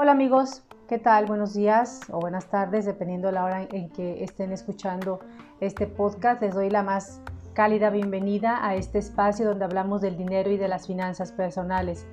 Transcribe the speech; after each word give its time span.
Hola 0.00 0.12
amigos, 0.12 0.62
¿qué 0.86 1.00
tal? 1.00 1.26
Buenos 1.26 1.54
días 1.54 2.02
o 2.12 2.20
buenas 2.20 2.46
tardes, 2.46 2.86
dependiendo 2.86 3.26
de 3.26 3.32
la 3.32 3.44
hora 3.44 3.62
en 3.62 3.90
que 3.90 4.22
estén 4.22 4.52
escuchando 4.52 5.18
este 5.58 5.88
podcast. 5.88 6.40
Les 6.40 6.54
doy 6.54 6.70
la 6.70 6.84
más 6.84 7.20
cálida 7.52 7.90
bienvenida 7.90 8.64
a 8.64 8.76
este 8.76 8.98
espacio 8.98 9.44
donde 9.44 9.64
hablamos 9.64 10.00
del 10.00 10.16
dinero 10.16 10.52
y 10.52 10.56
de 10.56 10.68
las 10.68 10.86
finanzas 10.86 11.32
personales. 11.32 12.06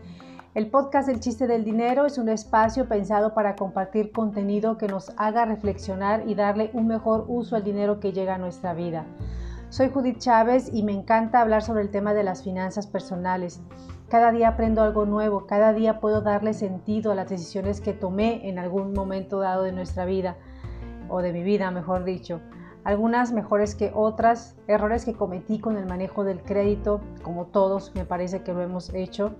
El 0.55 0.71
podcast 0.71 1.09
El 1.09 1.20
chiste 1.20 1.45
del 1.45 1.63
dinero 1.63 2.07
es 2.07 2.18
un 2.18 2.27
espacio 2.27 2.89
pensado 2.89 3.36
para 3.36 3.55
compartir 3.55 4.11
contenido 4.11 4.79
que 4.79 4.88
nos 4.88 5.11
haga 5.17 5.45
reflexionar 5.45 6.23
y 6.27 6.33
darle 6.33 6.71
un 6.73 6.88
mejor 6.88 7.25
uso 7.27 7.55
al 7.55 7.63
dinero 7.63 7.99
que 7.99 8.13
llega 8.13 8.33
a 8.33 8.39
nuestra 8.39 8.73
vida. 8.73 9.05
Soy 9.76 9.89
Judith 9.89 10.20
Chávez 10.20 10.70
y 10.71 10.84
me 10.84 10.94
encanta 10.94 11.42
hablar 11.42 11.62
sobre 11.62 11.82
el 11.82 11.89
tema 11.89 12.14
de 12.14 12.24
las 12.24 12.44
finanzas 12.44 12.88
personales. 12.88 13.62
Cada 14.07 14.32
día 14.32 14.47
aprendo 14.47 14.82
algo 14.82 15.06
nuevo, 15.06 15.47
cada 15.47 15.74
día 15.74 16.00
puedo 16.00 16.21
darle 16.21 16.54
sentido 16.54 17.11
a 17.11 17.16
las 17.16 17.28
decisiones 17.28 17.82
que 17.82 17.92
tomé 17.92 18.47
en 18.47 18.57
algún 18.57 18.93
momento 18.93 19.42
dado 19.42 19.64
de 19.64 19.74
nuestra 19.74 20.06
vida, 20.06 20.38
o 21.10 21.21
de 21.21 21.33
mi 21.33 21.43
vida, 21.43 21.71
mejor 21.71 22.06
dicho. 22.06 22.39
Algunas 22.86 23.33
mejores 23.33 23.75
que 23.75 23.92
otras, 23.93 24.56
errores 24.68 25.04
que 25.04 25.14
cometí 25.14 25.60
con 25.60 25.75
el 25.75 25.86
manejo 25.88 26.24
del 26.24 26.42
crédito, 26.42 27.02
como 27.21 27.47
todos 27.47 27.94
me 27.96 28.05
parece 28.05 28.44
que 28.44 28.54
lo 28.54 28.61
hemos 28.61 28.94
hecho. 28.94 29.36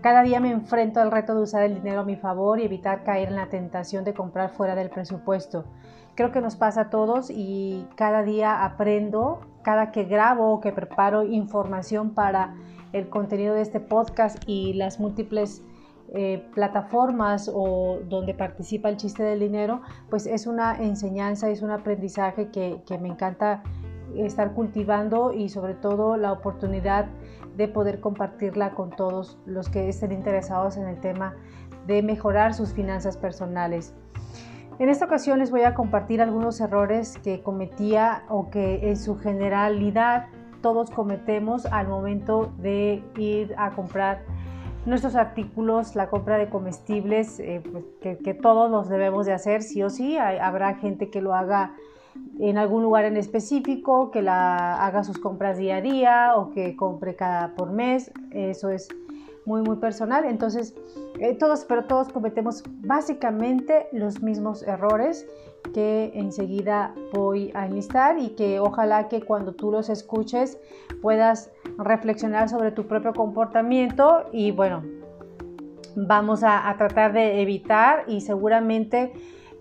Cada 0.00 0.22
día 0.22 0.40
me 0.40 0.52
enfrento 0.52 1.00
al 1.00 1.10
reto 1.10 1.34
de 1.34 1.42
usar 1.42 1.64
el 1.64 1.74
dinero 1.74 2.00
a 2.00 2.04
mi 2.04 2.16
favor 2.16 2.60
y 2.60 2.64
evitar 2.64 3.04
caer 3.04 3.28
en 3.28 3.36
la 3.36 3.50
tentación 3.50 4.04
de 4.04 4.14
comprar 4.14 4.48
fuera 4.48 4.74
del 4.74 4.88
presupuesto. 4.88 5.66
Creo 6.14 6.32
que 6.32 6.40
nos 6.40 6.56
pasa 6.56 6.82
a 6.82 6.90
todos 6.90 7.28
y 7.28 7.86
cada 7.94 8.22
día 8.22 8.64
aprendo, 8.64 9.40
cada 9.66 9.90
que 9.90 10.04
grabo 10.04 10.52
o 10.52 10.60
que 10.60 10.70
preparo 10.70 11.24
información 11.24 12.10
para 12.10 12.54
el 12.92 13.08
contenido 13.08 13.52
de 13.52 13.62
este 13.62 13.80
podcast 13.80 14.40
y 14.46 14.74
las 14.74 15.00
múltiples 15.00 15.64
eh, 16.14 16.48
plataformas 16.54 17.50
o 17.52 17.98
donde 18.08 18.32
participa 18.32 18.88
el 18.90 18.96
chiste 18.96 19.24
del 19.24 19.40
dinero, 19.40 19.82
pues 20.08 20.26
es 20.26 20.46
una 20.46 20.76
enseñanza, 20.76 21.50
es 21.50 21.62
un 21.62 21.72
aprendizaje 21.72 22.52
que, 22.52 22.80
que 22.86 22.96
me 22.98 23.08
encanta 23.08 23.64
estar 24.14 24.52
cultivando 24.52 25.32
y 25.32 25.48
sobre 25.48 25.74
todo 25.74 26.16
la 26.16 26.30
oportunidad 26.30 27.06
de 27.56 27.66
poder 27.66 27.98
compartirla 27.98 28.72
con 28.72 28.90
todos 28.90 29.36
los 29.46 29.68
que 29.68 29.88
estén 29.88 30.12
interesados 30.12 30.76
en 30.76 30.86
el 30.86 31.00
tema 31.00 31.34
de 31.88 32.04
mejorar 32.04 32.54
sus 32.54 32.72
finanzas 32.72 33.16
personales. 33.16 33.96
En 34.78 34.90
esta 34.90 35.06
ocasión 35.06 35.38
les 35.38 35.50
voy 35.50 35.62
a 35.62 35.74
compartir 35.74 36.20
algunos 36.20 36.60
errores 36.60 37.16
que 37.24 37.42
cometía 37.42 38.24
o 38.28 38.50
que 38.50 38.90
en 38.90 38.98
su 38.98 39.16
generalidad 39.16 40.26
todos 40.60 40.90
cometemos 40.90 41.64
al 41.64 41.88
momento 41.88 42.52
de 42.58 43.02
ir 43.16 43.54
a 43.56 43.70
comprar 43.70 44.22
nuestros 44.84 45.14
artículos, 45.16 45.96
la 45.96 46.10
compra 46.10 46.36
de 46.36 46.50
comestibles, 46.50 47.40
eh, 47.40 47.62
pues, 48.02 48.18
que, 48.18 48.34
todos 48.34 48.70
los 48.70 48.90
debemos 48.90 49.24
de 49.24 49.32
hacer, 49.32 49.62
sí 49.62 49.82
o 49.82 49.88
sí. 49.88 50.18
habrá 50.18 50.74
gente 50.74 51.08
que 51.10 51.22
lo 51.22 51.34
haga 51.34 51.74
en 52.38 52.58
algún 52.58 52.82
lugar 52.82 53.06
en 53.06 53.16
específico, 53.16 54.10
que 54.10 54.20
la 54.20 54.84
haga 54.84 55.04
sus 55.04 55.18
compras 55.18 55.56
día 55.56 55.76
a 55.76 55.80
día 55.80 56.32
o 56.36 56.50
que 56.50 56.76
compre 56.76 57.16
cada 57.16 57.54
por 57.54 57.70
mes. 57.70 58.12
Eso 58.30 58.68
es 58.68 58.88
muy, 59.46 59.62
muy 59.62 59.76
personal. 59.76 60.24
Entonces, 60.24 60.74
eh, 61.18 61.34
todos, 61.34 61.64
pero 61.64 61.84
todos 61.84 62.08
cometemos 62.12 62.62
básicamente 62.80 63.88
los 63.92 64.22
mismos 64.22 64.62
errores 64.62 65.26
que 65.72 66.12
enseguida 66.14 66.94
voy 67.12 67.50
a 67.54 67.66
enlistar 67.66 68.18
y 68.18 68.30
que 68.30 68.60
ojalá 68.60 69.08
que 69.08 69.22
cuando 69.22 69.52
tú 69.52 69.70
los 69.70 69.88
escuches 69.88 70.58
puedas 71.02 71.50
reflexionar 71.78 72.48
sobre 72.48 72.70
tu 72.72 72.86
propio 72.86 73.12
comportamiento 73.12 74.26
y 74.32 74.50
bueno, 74.50 74.82
vamos 75.96 76.42
a, 76.44 76.74
tratar 76.76 77.12
de 77.12 77.40
evitar 77.42 78.04
y 78.06 78.20
seguramente 78.20 79.12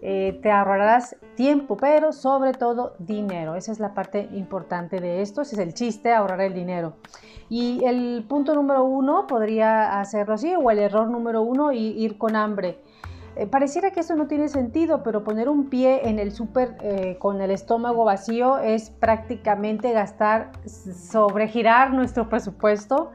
eh, 0.08 0.39
te 0.43 0.52
ahorrarás 0.52 1.16
tiempo, 1.33 1.77
pero 1.77 2.14
sobre 2.14 2.54
todo 2.54 2.93
dinero. 2.99 3.55
Esa 3.55 3.71
es 3.71 3.80
la 3.80 3.95
parte 3.95 4.30
importante 4.33 5.02
de 5.02 5.23
esto, 5.23 5.42
ese 5.42 5.55
es 5.55 5.61
el 5.61 5.73
chiste, 5.73 6.14
ahorrar 6.14 6.42
el 6.42 6.54
dinero. 6.54 6.93
Y 7.49 7.83
el 7.86 8.23
punto 8.30 8.54
número 8.54 8.83
uno 8.83 9.26
podría 9.26 9.99
hacerlo 9.99 10.36
así, 10.36 10.54
o 10.55 10.70
el 10.70 10.77
error 10.77 11.10
número 11.10 11.42
uno, 11.42 11.71
ir 11.71 12.20
con 12.20 12.36
hambre. 12.36 12.77
Eh, 13.36 13.48
pareciera 13.48 13.89
que 13.89 14.02
eso 14.02 14.16
no 14.16 14.27
tiene 14.27 14.48
sentido, 14.48 15.02
pero 15.02 15.23
poner 15.23 15.49
un 15.49 15.70
pie 15.70 16.08
en 16.08 16.20
el 16.20 16.32
súper 16.32 16.77
eh, 16.82 17.17
con 17.20 17.42
el 17.42 17.49
estómago 17.49 18.05
vacío 18.05 18.60
es 18.60 18.92
prácticamente 18.92 19.92
gastar, 19.92 20.52
sobregirar 20.66 21.93
nuestro 21.93 22.30
presupuesto 22.30 23.11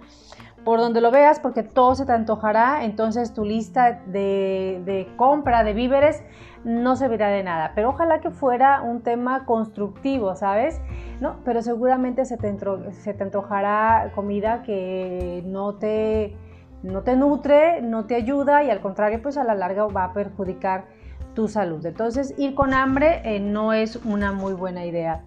por 0.65 0.79
donde 0.81 1.01
lo 1.01 1.11
veas, 1.11 1.41
porque 1.41 1.63
todo 1.63 1.95
se 1.95 2.05
te 2.05 2.13
antojará, 2.13 2.85
entonces 2.85 3.33
tu 3.33 3.45
lista 3.45 4.03
de, 4.07 5.09
compra 5.17 5.65
de 5.65 5.73
víveres 5.73 6.23
no 6.65 6.97
servirá 6.97 7.29
de 7.29 7.43
nada. 7.43 7.73
Pero 7.75 7.91
ojalá 7.91 8.21
que 8.21 8.31
fuera 8.31 8.83
un 8.83 9.03
tema 9.03 9.47
constructivo, 9.47 10.37
¿sabes? 10.37 10.81
No, 11.21 11.37
pero 11.45 11.63
seguramente 11.63 12.25
se 12.25 12.37
te, 12.37 12.55
se 12.93 13.15
te 13.15 13.23
antojará 13.23 14.13
comida 14.15 14.63
que 14.63 15.43
no 15.47 15.75
te 15.75 16.37
no 16.83 17.03
te 17.03 17.17
nutre, 17.17 17.83
no 17.83 18.07
te 18.07 18.15
ayuda 18.15 18.65
y 18.65 18.71
al 18.71 18.81
contrario, 18.81 19.21
pues 19.21 19.37
a 19.37 19.45
la 19.45 19.55
larga 19.55 19.87
va 19.87 20.05
a 20.05 20.13
perjudicar 20.13 20.87
tu 21.35 21.49
salud. 21.49 21.85
Entonces, 21.85 22.35
ir 22.39 22.55
con 22.55 22.75
hambre 22.75 23.21
eh, 23.25 23.41
no 23.41 23.73
es 23.73 23.97
una 24.05 24.33
muy 24.33 24.55
buena 24.55 24.85
idea. 24.85 25.25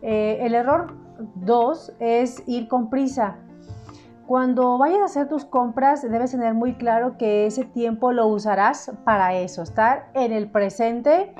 Eh, 0.00 0.38
el 0.42 0.54
error 0.54 0.94
2 1.36 1.96
es 2.00 2.42
ir 2.46 2.68
con 2.68 2.88
prisa. 2.88 3.38
Cuando 4.32 4.78
vayas 4.78 5.02
a 5.02 5.04
hacer 5.04 5.28
tus 5.28 5.44
compras, 5.44 6.00
debes 6.00 6.30
tener 6.30 6.54
muy 6.54 6.72
claro 6.72 7.18
que 7.18 7.44
ese 7.44 7.66
tiempo 7.66 8.12
lo 8.12 8.26
usarás 8.28 8.90
para 9.04 9.34
eso, 9.34 9.60
estar 9.60 10.08
en 10.14 10.32
el 10.32 10.50
presente. 10.50 11.34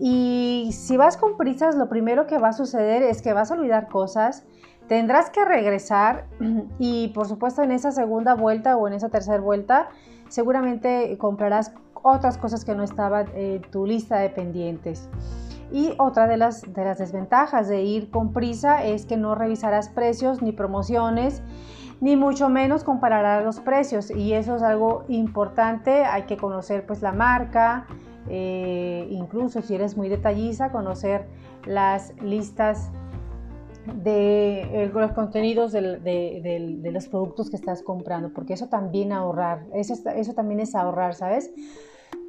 Y 0.00 0.70
si 0.72 0.96
vas 0.96 1.16
con 1.16 1.36
prisas, 1.36 1.76
lo 1.76 1.88
primero 1.88 2.26
que 2.26 2.38
va 2.38 2.48
a 2.48 2.52
suceder 2.52 3.04
es 3.04 3.22
que 3.22 3.32
vas 3.32 3.52
a 3.52 3.54
olvidar 3.54 3.86
cosas, 3.86 4.44
Tendrás 4.88 5.30
que 5.30 5.44
regresar 5.44 6.26
y 6.80 7.08
por 7.14 7.28
supuesto 7.28 7.62
en 7.62 7.70
esa 7.70 7.92
segunda 7.92 8.34
vuelta 8.34 8.76
o 8.76 8.88
en 8.88 8.94
esa 8.94 9.10
tercera 9.10 9.40
vuelta 9.40 9.88
seguramente 10.28 11.16
comprarás 11.18 11.72
otras 12.02 12.36
cosas 12.36 12.64
que 12.64 12.74
no 12.74 12.82
estaban 12.82 13.28
en 13.36 13.62
tu 13.70 13.86
lista 13.86 14.18
de 14.18 14.30
pendientes. 14.30 15.08
Y 15.72 15.94
otra 15.98 16.26
de 16.26 16.36
las, 16.36 16.62
de 16.62 16.84
las 16.84 16.98
desventajas 16.98 17.68
de 17.68 17.82
ir 17.82 18.10
con 18.10 18.32
prisa 18.32 18.84
es 18.84 19.06
que 19.06 19.16
no 19.16 19.36
revisarás 19.36 19.88
precios 19.88 20.42
ni 20.42 20.52
promociones, 20.52 21.42
ni 22.00 22.16
mucho 22.16 22.48
menos 22.48 22.84
compararás 22.84 23.44
los 23.44 23.60
precios. 23.60 24.10
Y 24.10 24.32
eso 24.32 24.56
es 24.56 24.62
algo 24.62 25.04
importante, 25.08 26.04
hay 26.04 26.22
que 26.22 26.36
conocer 26.36 26.86
pues 26.86 27.02
la 27.02 27.12
marca, 27.12 27.86
eh, 28.28 29.06
incluso 29.10 29.62
si 29.62 29.74
eres 29.74 29.96
muy 29.96 30.08
detalliza, 30.08 30.70
conocer 30.70 31.26
las 31.66 32.14
listas 32.22 32.90
de 34.02 34.84
eh, 34.84 34.90
los 34.94 35.12
contenidos 35.12 35.72
de, 35.72 36.90
los 36.92 37.08
productos 37.08 37.50
que 37.50 37.56
estás 37.56 37.82
comprando, 37.82 38.32
porque 38.32 38.54
eso 38.54 38.68
también 38.68 39.12
ahorrar, 39.12 39.66
eso, 39.74 39.94
eso 40.16 40.32
también 40.32 40.60
es 40.60 40.74
ahorrar, 40.74 41.14
¿sabes? 41.14 41.52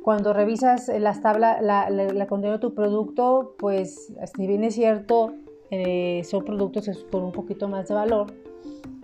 Cuando 0.03 0.33
revisas 0.33 0.89
las 0.99 1.21
tablas, 1.21 1.61
la, 1.61 1.89
la, 1.89 2.27
contenido 2.27 2.57
de 2.57 2.61
tu 2.61 2.75
producto, 2.75 3.55
pues 3.57 4.13
si 4.35 4.47
bien 4.47 4.63
es 4.63 4.75
cierto, 4.75 5.33
eh, 5.71 6.21
son 6.25 6.43
productos 6.43 7.05
con 7.11 7.23
un 7.23 7.31
poquito 7.31 7.67
más 7.67 7.87
de 7.87 7.95
valor, 7.95 8.27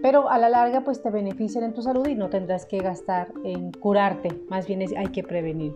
pero 0.01 0.29
a 0.29 0.37
la 0.37 0.49
larga 0.49 0.81
pues 0.83 1.01
te 1.01 1.09
benefician 1.09 1.63
en 1.63 1.73
tu 1.73 1.81
salud 1.81 2.07
y 2.07 2.15
no 2.15 2.29
tendrás 2.29 2.65
que 2.65 2.79
gastar 2.79 3.31
en 3.43 3.71
curarte, 3.71 4.41
más 4.49 4.67
bien 4.67 4.81
hay 4.97 5.07
que 5.07 5.23
prevenir. 5.23 5.75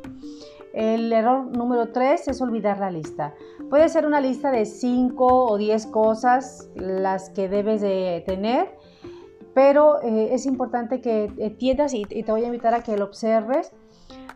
El 0.73 1.13
error 1.13 1.45
número 1.55 1.93
3 1.93 2.27
es 2.27 2.41
olvidar 2.41 2.79
la 2.79 2.91
lista. 2.91 3.33
Puede 3.69 3.87
ser 3.87 4.05
una 4.05 4.19
lista 4.19 4.51
de 4.51 4.65
5 4.65 5.25
o 5.25 5.57
10 5.57 5.87
cosas 5.87 6.69
las 6.75 7.29
que 7.29 7.47
debes 7.47 7.79
de 7.79 8.23
tener, 8.25 8.75
pero 9.53 10.01
eh, 10.01 10.33
es 10.33 10.45
importante 10.45 10.99
que 10.99 11.31
entiendas 11.37 11.93
y, 11.93 12.05
y 12.09 12.23
te 12.23 12.31
voy 12.31 12.43
a 12.43 12.47
invitar 12.47 12.73
a 12.73 12.83
que 12.83 12.97
lo 12.97 13.05
observes. 13.05 13.71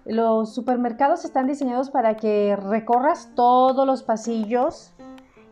Los 0.06 0.56
supermercados 0.56 1.26
están 1.26 1.46
diseñados 1.46 1.90
para 1.90 2.16
que 2.16 2.56
recorras 2.56 3.34
todos 3.36 3.86
los 3.86 4.04
pasillos 4.04 4.94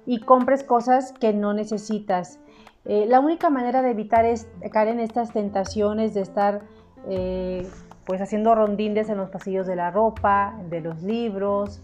y 0.06 0.22
compres 0.22 0.64
cosas 0.64 1.12
que 1.12 1.34
no 1.34 1.54
necesitas. 1.54 2.40
Eh, 2.90 3.06
la 3.06 3.20
única 3.20 3.50
manera 3.50 3.82
de 3.82 3.92
evitar 3.92 4.24
es 4.24 4.48
caer 4.72 4.88
en 4.88 5.02
estas 5.02 5.34
tentaciones 5.34 6.14
de 6.14 6.22
estar 6.22 6.62
eh, 7.10 7.68
pues 8.06 8.22
haciendo 8.22 8.56
rondines 8.56 9.10
en 9.10 9.18
los 9.18 9.30
pasillos 9.30 9.68
de 9.68 9.76
la 9.76 9.92
ropa, 9.92 10.58
de 10.70 10.80
los 10.80 11.04
libros, 11.04 11.82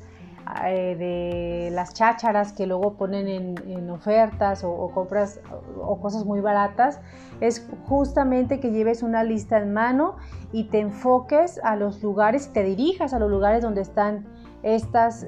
eh, 0.65 0.95
de 0.95 1.71
las 1.71 1.93
chácharas 1.93 2.53
que 2.53 2.67
luego 2.67 2.93
ponen 2.93 3.27
en, 3.27 3.89
ofertas 3.89 4.63
o, 4.63 4.91
compras 4.93 5.41
o 5.81 5.99
cosas 5.99 6.23
muy 6.23 6.39
baratas, 6.39 7.01
es 7.41 7.69
justamente 7.89 8.61
que 8.61 8.71
lleves 8.71 9.03
una 9.03 9.25
lista 9.25 9.57
en 9.57 9.73
mano 9.73 10.15
y 10.53 10.65
te 10.65 10.79
enfoques 10.79 11.59
a 11.65 11.75
los 11.75 12.01
lugares, 12.01 12.53
te 12.53 12.63
dirijas 12.63 13.13
a 13.13 13.19
los 13.19 13.29
lugares 13.29 13.61
donde 13.61 13.81
están 13.81 14.25
estas 14.63 15.27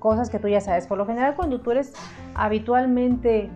cosas 0.00 0.28
que 0.28 0.40
tú 0.40 0.48
ya 0.48 0.60
sabes. 0.60 0.88
Por 0.88 0.98
lo 0.98 1.06
general, 1.06 1.36
cuando 1.36 1.60
tú 1.60 1.70
eres 1.70 1.92
habitualmente 2.34 3.48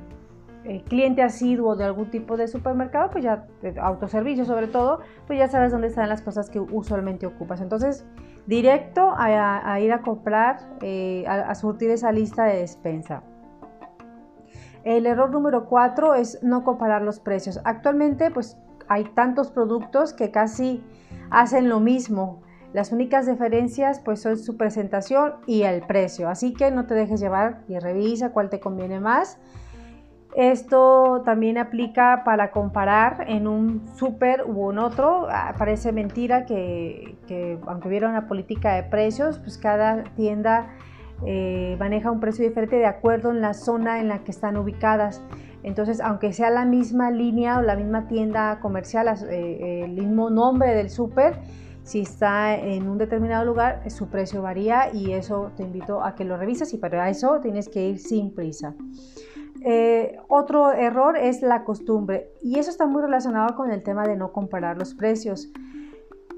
eh, 0.69 0.83
cliente 0.83 1.23
asiduo 1.23 1.77
de 1.77 1.85
algún 1.85 2.11
tipo 2.11 2.37
de 2.37 2.49
supermercado, 2.49 3.11
pues 3.11 3.23
ya, 3.23 3.47
autoservicio 3.81 4.45
sobre 4.45 4.67
todo, 4.67 4.99
pues 5.29 5.39
ya 5.39 5.47
sabes 5.47 5.71
dónde 5.71 5.87
están 5.87 6.09
las 6.09 6.23
cosas 6.23 6.51
que 6.51 6.59
usualmente 6.59 7.25
ocupas. 7.25 7.61
Entonces, 7.61 8.05
directo 8.47 9.15
a, 9.17 9.79
ir 9.81 9.93
a 9.93 10.03
comprar, 10.03 10.59
eh, 10.83 11.25
a, 11.29 11.55
surtir 11.55 11.91
esa 11.91 12.11
lista 12.11 12.47
de 12.47 12.59
despensa. 12.59 13.23
El 14.83 15.07
error 15.07 15.31
número 15.31 15.67
cuatro 15.67 16.15
es 16.15 16.43
no 16.43 16.65
comparar 16.65 17.03
los 17.03 17.21
precios. 17.21 17.61
Actualmente, 17.65 18.33
pues 18.33 18.59
hay 18.89 19.05
tantos 19.05 19.53
productos 19.53 20.13
que 20.13 20.33
casi 20.33 20.83
hacen 21.31 21.69
lo 21.69 21.79
mismo. 21.79 22.43
Las 22.73 22.91
únicas 22.91 23.27
diferencias 23.27 24.01
pues 24.01 24.21
son 24.21 24.37
su 24.37 24.57
presentación 24.57 25.35
y 25.47 25.63
el 25.63 25.83
precio. 25.83 26.29
Así 26.29 26.53
que 26.55 26.73
no 26.73 26.87
te 26.87 26.95
dejes 26.95 27.21
llevar 27.21 27.63
y 27.69 27.79
revisa 27.79 28.33
cuál 28.33 28.51
te 28.51 28.59
conviene 28.59 28.99
más 28.99 29.39
esto 30.35 31.23
también 31.25 31.57
aplica 31.57 32.23
para 32.25 32.51
comparar 32.51 33.25
en 33.29 33.47
un 33.47 33.87
súper 33.97 34.45
u 34.47 34.71
en 34.71 34.79
otro. 34.79 35.27
Ah, 35.31 35.55
parece 35.57 35.93
mentira 35.93 36.45
que, 36.45 37.17
aunque 37.67 37.89
hubiera 37.89 38.09
una 38.09 38.27
política 38.27 38.75
de 38.75 38.83
precios, 38.83 39.39
pues 39.39 39.57
cada 39.57 40.05
tienda 40.15 40.75
eh, 41.25 41.77
maneja 41.79 42.11
un 42.11 42.21
precio 42.21 42.47
diferente 42.47 42.77
de 42.77 42.87
acuerdo 42.87 43.31
en 43.31 43.41
la 43.41 43.55
zona 43.55 44.01
en 44.01 44.09
la 44.09 44.25
que 44.25 44.31
están 44.31 44.57
ubicadas. 44.57 45.23
Entonces, 45.63 46.01
aunque 46.01 46.33
sea 46.33 46.51
la 46.51 46.65
misma 46.65 47.11
línea 47.11 47.59
o 47.59 47.63
la 47.63 47.75
misma 47.75 48.07
tienda 48.07 48.61
comercial, 48.61 49.09
eh, 49.31 49.85
el 49.85 49.93
mismo 49.93 50.29
nombre 50.29 50.75
del 50.75 50.91
súper, 50.91 51.41
si 51.83 52.01
está 52.01 52.57
en 52.57 52.89
un 52.89 52.99
determinado 52.99 53.45
lugar, 53.45 53.89
su 53.91 54.09
precio 54.09 54.43
varía 54.43 54.93
y 54.93 55.13
eso 55.13 55.53
te 55.57 55.63
invito 55.63 56.03
a 56.03 56.15
que 56.15 56.25
lo 56.25 56.37
revises 56.37 56.75
y 56.75 56.79
para 56.79 57.09
eso 57.09 57.39
tienes 57.41 57.69
que 57.69 57.89
ir 57.89 57.99
sin 57.99 58.35
prisa. 58.35 58.75
Eh, 59.69 60.17
otro 60.29 60.71
error 60.71 61.17
es 61.17 61.43
la 61.43 61.65
costumbre 61.65 62.31
y 62.41 62.61
eso 62.61 62.71
está 62.71 62.87
muy 62.87 63.03
relacionado 63.03 63.57
con 63.57 63.73
el 63.73 63.83
tema 63.83 64.07
de 64.07 64.15
no 64.15 64.31
comparar 64.31 64.79
los 64.79 64.95
precios. 64.95 65.51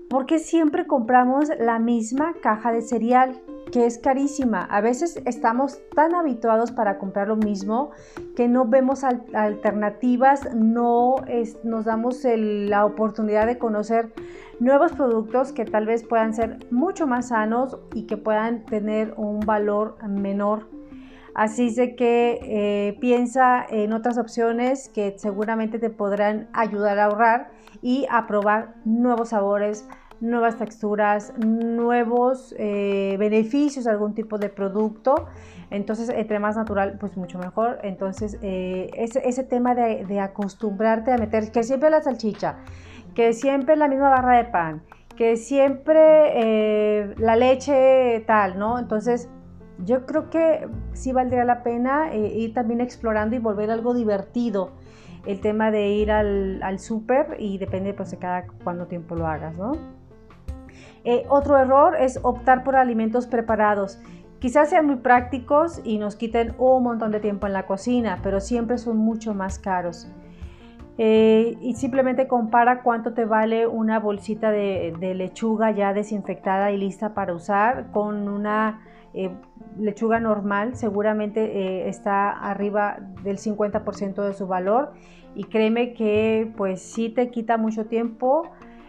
Porque 0.09 0.39
siempre 0.39 0.87
compramos 0.87 1.51
la 1.59 1.79
misma 1.79 2.33
caja 2.41 2.73
de 2.73 2.81
cereal 2.81 3.39
que 3.71 3.85
es 3.85 3.99
carísima. 3.99 4.63
A 4.63 4.81
veces 4.81 5.21
estamos 5.27 5.79
tan 5.95 6.15
habituados 6.15 6.73
para 6.73 6.97
comprar 6.97 7.29
lo 7.29 7.37
mismo 7.37 7.91
que 8.35 8.49
no 8.49 8.65
vemos 8.65 9.05
alternativas, 9.05 10.55
no 10.55 11.17
nos 11.65 11.85
damos 11.85 12.23
la 12.25 12.87
oportunidad 12.87 13.47
de 13.47 13.59
conocer 13.59 14.11
nuevos 14.59 14.93
productos 14.93 15.53
que 15.53 15.67
tal 15.67 15.85
vez 15.85 16.03
puedan 16.03 16.33
ser 16.33 16.61
mucho 16.71 17.07
más 17.07 17.29
sanos 17.29 17.77
y 17.93 18.07
que 18.07 18.17
puedan 18.17 18.65
tener 18.65 19.13
un 19.19 19.41
valor 19.41 19.99
menor 20.09 20.78
Así 21.39 21.73
de 21.73 21.95
que 21.95 22.41
eh, 22.43 22.99
piensa 22.99 23.65
en 23.71 23.93
otras 23.93 24.19
opciones 24.19 24.89
que 24.89 25.15
seguramente 25.19 25.79
te 25.79 25.89
podrán 25.89 26.49
ayudar 26.53 26.99
a 26.99 27.05
ahorrar 27.05 27.51
y 27.81 28.09
a 28.11 28.27
probar 28.27 28.75
nuevos 28.85 29.29
sabores, 29.29 29.89
nuevas 30.19 30.59
texturas, 30.59 31.33
nuevos 31.39 32.57
eh, 32.59 33.15
beneficios 33.21 33.87
algún 33.87 34.15
tipo 34.17 34.37
de 34.39 34.49
producto. 34.49 35.29
Entonces, 35.71 36.09
entre 36.09 36.41
más 36.41 36.57
natural, 36.57 36.97
pues 36.99 37.17
mucho 37.17 37.39
mejor. 37.39 37.79
Entonces, 37.85 38.37
eh, 38.43 38.91
ese, 38.97 39.45
tema 39.45 39.77
de, 39.77 40.07
de, 40.07 40.19
acostumbrarte 40.19 41.13
a 41.13 41.19
meter, 41.19 41.53
que 41.53 41.63
siempre 41.63 41.89
la 41.89 42.03
salchicha, 42.03 42.57
que 43.15 43.33
siempre 43.33 43.77
la 43.77 43.87
misma 43.87 44.09
barra 44.09 44.39
de 44.39 44.45
pan, 44.47 44.83
que 45.17 45.37
siempre 45.37 47.15
la 47.17 47.37
leche 47.37 48.25
tal, 48.27 48.59
¿no? 48.59 48.81
Entonces, 48.81 49.29
yo 49.85 50.07
creo 50.07 50.31
que 50.31 50.69
sí 50.93 51.13
valdría 51.13 51.45
la 51.45 51.63
pena 51.63 52.13
eh, 52.13 52.27
ir 52.37 52.55
también 52.55 52.81
explorando 52.81 53.37
y 53.37 53.39
volver 53.39 53.71
algo 53.71 53.95
divertido 53.95 54.73
el 55.27 55.41
tema 55.41 55.71
de 55.71 55.89
ir 55.91 56.11
al, 56.11 56.63
al 56.63 56.79
súper 56.79 57.37
y 57.39 57.59
depende 57.59 57.93
pues 57.93 58.11
de 58.11 58.19
cada 58.19 58.47
cuánto 58.65 58.87
tiempo 58.87 59.15
lo 59.15 59.27
hagas, 59.27 59.57
¿no? 59.57 59.73
Eh, 61.05 61.25
otro 61.29 61.59
error 61.59 61.97
es 61.99 62.19
optar 62.23 62.65
por 62.65 62.77
alimentos 62.77 63.27
preparados. 63.27 64.01
Quizás 64.41 64.71
sean 64.71 64.87
muy 64.87 64.97
prácticos 64.97 65.81
y 65.85 65.99
nos 65.99 66.17
quiten 66.17 66.55
un 66.59 66.83
montón 66.83 67.11
de 67.11 67.21
tiempo 67.21 67.47
en 67.47 67.53
la 67.53 67.67
cocina, 67.67 68.21
pero 68.23 68.41
siempre 68.41 68.79
son 68.79 68.97
mucho 68.97 69.35
más 69.35 69.59
caros. 69.59 70.09
Eh, 70.97 71.57
y 71.61 71.75
simplemente 71.75 72.27
compara 72.27 72.83
cuánto 72.83 73.15
te 73.15 73.25
vale 73.25 73.67
una 73.67 74.01
bolsita 74.01 74.51
de, 74.51 74.95
de, 74.99 75.15
lechuga 75.15 75.71
ya 75.71 75.93
desinfectada 75.93 76.73
y 76.73 76.77
lista 76.77 77.15
para 77.15 77.35
usar 77.35 77.91
con 77.93 78.29
una 78.29 78.81
eh, 79.15 79.31
lechuga 79.79 80.21
normal 80.21 80.77
seguramente 80.77 81.41
eh, 81.45 81.89
está 81.89 82.31
arriba 82.31 82.99
del 83.23 83.39
50% 83.39 84.23
de 84.23 84.35
su 84.35 84.47
valor 84.47 84.93
y 85.35 85.45
créeme 85.45 85.95
que 85.95 86.53
pues 86.57 86.83
sí 86.83 87.09
te 87.09 87.31
quita 87.31 87.57
mucho 87.57 87.87
tiempo 87.87 88.43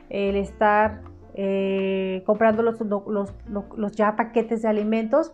el 0.10 0.36
estar 0.36 1.02
eh, 1.36 2.24
comprando 2.26 2.64
los, 2.64 3.96
ya 3.96 4.16
paquetes 4.16 4.64
de 4.64 4.68
alimentos 4.68 5.32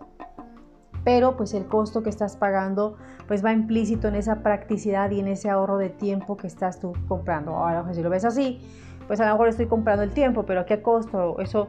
pero 1.03 1.35
pues 1.35 1.53
el 1.53 1.65
costo 1.65 2.03
que 2.03 2.09
estás 2.09 2.35
pagando 2.37 2.97
pues 3.27 3.43
va 3.43 3.53
implícito 3.53 4.07
en 4.07 4.15
esa 4.15 4.43
practicidad 4.43 5.09
y 5.11 5.19
en 5.19 5.27
ese 5.27 5.49
ahorro 5.49 5.77
de 5.77 5.89
tiempo 5.89 6.37
que 6.37 6.47
estás 6.47 6.79
tú 6.79 6.93
comprando. 7.07 7.55
Ahora, 7.55 7.91
si 7.93 8.03
lo 8.03 8.09
ves 8.09 8.25
así, 8.25 8.59
pues 9.07 9.19
a 9.19 9.25
lo 9.25 9.31
mejor 9.31 9.47
estoy 9.47 9.67
comprando 9.67 10.03
el 10.03 10.11
tiempo, 10.11 10.43
pero 10.43 10.61
¿a 10.61 10.65
qué 10.65 10.81
costo? 10.81 11.39
Eso 11.39 11.67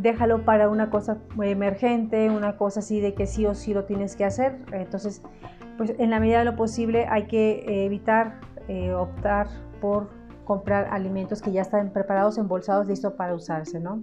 déjalo 0.00 0.44
para 0.44 0.68
una 0.68 0.90
cosa 0.90 1.18
emergente, 1.42 2.30
una 2.30 2.56
cosa 2.56 2.80
así 2.80 3.00
de 3.00 3.14
que 3.14 3.26
sí 3.26 3.46
o 3.46 3.54
sí 3.54 3.74
lo 3.74 3.84
tienes 3.84 4.16
que 4.16 4.24
hacer. 4.24 4.58
Entonces, 4.72 5.22
pues 5.76 5.94
en 5.98 6.10
la 6.10 6.20
medida 6.20 6.38
de 6.38 6.44
lo 6.44 6.56
posible 6.56 7.06
hay 7.08 7.26
que 7.26 7.84
evitar 7.84 8.40
eh, 8.68 8.92
optar 8.92 9.48
por 9.80 10.08
comprar 10.44 10.88
alimentos 10.90 11.42
que 11.42 11.52
ya 11.52 11.62
están 11.62 11.92
preparados, 11.92 12.38
embolsados, 12.38 12.86
listos 12.86 13.12
para 13.14 13.34
usarse, 13.34 13.80
¿no? 13.80 14.00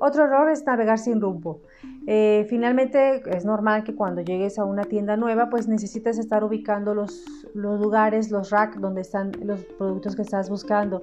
Otro 0.00 0.24
error 0.24 0.50
es 0.50 0.64
navegar 0.66 0.98
sin 0.98 1.20
rumbo. 1.20 1.62
Eh, 2.06 2.46
finalmente 2.50 3.22
es 3.34 3.44
normal 3.44 3.84
que 3.84 3.94
cuando 3.94 4.20
llegues 4.20 4.58
a 4.58 4.64
una 4.64 4.84
tienda 4.84 5.16
nueva 5.16 5.48
pues 5.48 5.68
necesites 5.68 6.18
estar 6.18 6.44
ubicando 6.44 6.94
los, 6.94 7.24
los 7.54 7.80
lugares, 7.80 8.30
los 8.30 8.50
racks 8.50 8.78
donde 8.78 9.00
están 9.00 9.32
los 9.42 9.64
productos 9.64 10.14
que 10.14 10.22
estás 10.22 10.50
buscando 10.50 11.02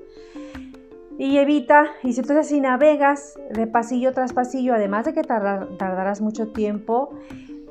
y 1.21 1.37
evita, 1.37 1.85
y 2.01 2.13
si 2.13 2.21
entonces 2.21 2.47
si 2.47 2.59
navegas 2.61 3.39
de 3.51 3.67
pasillo 3.67 4.11
tras 4.11 4.33
pasillo, 4.33 4.73
además 4.73 5.05
de 5.05 5.13
que 5.13 5.21
tardarás 5.21 6.19
mucho 6.19 6.47
tiempo, 6.47 7.11